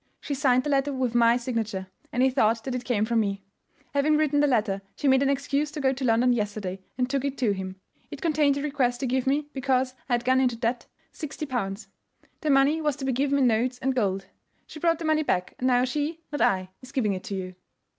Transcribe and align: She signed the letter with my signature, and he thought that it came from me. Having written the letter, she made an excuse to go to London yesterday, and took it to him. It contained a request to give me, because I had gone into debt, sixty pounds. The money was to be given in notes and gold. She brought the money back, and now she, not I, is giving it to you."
She 0.19 0.33
signed 0.33 0.63
the 0.63 0.69
letter 0.71 0.91
with 0.91 1.13
my 1.13 1.37
signature, 1.37 1.85
and 2.11 2.23
he 2.23 2.31
thought 2.31 2.63
that 2.63 2.73
it 2.73 2.85
came 2.85 3.05
from 3.05 3.19
me. 3.19 3.43
Having 3.93 4.17
written 4.17 4.39
the 4.39 4.47
letter, 4.47 4.81
she 4.95 5.07
made 5.07 5.21
an 5.21 5.29
excuse 5.29 5.69
to 5.73 5.79
go 5.79 5.93
to 5.93 6.03
London 6.03 6.33
yesterday, 6.33 6.79
and 6.97 7.07
took 7.07 7.23
it 7.23 7.37
to 7.37 7.51
him. 7.53 7.75
It 8.09 8.19
contained 8.19 8.57
a 8.57 8.63
request 8.63 8.99
to 9.01 9.05
give 9.05 9.27
me, 9.27 9.49
because 9.53 9.93
I 10.09 10.13
had 10.15 10.25
gone 10.25 10.41
into 10.41 10.55
debt, 10.55 10.87
sixty 11.11 11.45
pounds. 11.45 11.87
The 12.39 12.49
money 12.49 12.81
was 12.81 12.95
to 12.95 13.05
be 13.05 13.11
given 13.11 13.37
in 13.37 13.45
notes 13.45 13.77
and 13.77 13.93
gold. 13.93 14.25
She 14.65 14.79
brought 14.79 14.97
the 14.97 15.05
money 15.05 15.21
back, 15.21 15.53
and 15.59 15.67
now 15.67 15.85
she, 15.85 16.21
not 16.31 16.41
I, 16.41 16.69
is 16.81 16.91
giving 16.91 17.13
it 17.13 17.23
to 17.25 17.35
you." 17.35 17.55